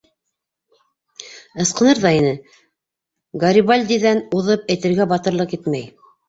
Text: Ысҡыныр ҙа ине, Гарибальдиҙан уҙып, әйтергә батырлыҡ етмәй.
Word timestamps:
Ысҡыныр 1.63 2.01
ҙа 2.05 2.11
ине, 2.19 2.31
Гарибальдиҙан 3.45 4.23
уҙып, 4.41 4.65
әйтергә 4.77 5.07
батырлыҡ 5.13 5.55
етмәй. 5.59 5.87